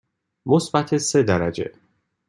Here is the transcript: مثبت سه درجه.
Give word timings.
مثبت 0.45 0.97
سه 0.97 1.23
درجه. 1.23 1.71